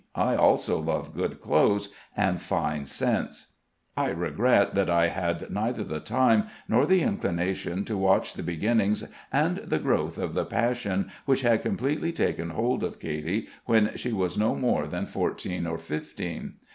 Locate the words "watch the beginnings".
7.95-9.03